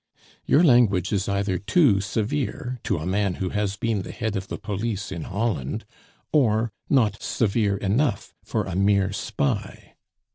"Your 0.47 0.63
language 0.63 1.13
is 1.13 1.29
either 1.29 1.59
too 1.59 1.99
severe 2.01 2.79
to 2.85 2.97
a 2.97 3.05
man 3.05 3.35
who 3.35 3.49
has 3.49 3.75
been 3.75 4.01
the 4.01 4.11
head 4.11 4.35
of 4.35 4.47
the 4.47 4.57
police 4.57 5.11
in 5.11 5.25
Holland, 5.25 5.85
or 6.33 6.71
not 6.89 7.21
severe 7.21 7.77
enough 7.77 8.33
for 8.43 8.63
a 8.65 8.75
mere 8.75 9.13
spy. 9.13 9.93